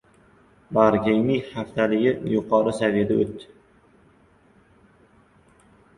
[0.77, 3.49] Bag‘rikenglik haftaligi yuqori saviyada o‘tdi